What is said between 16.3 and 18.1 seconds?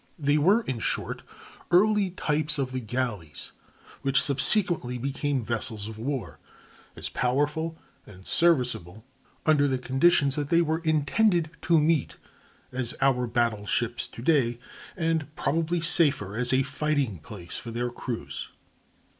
as a fighting place for their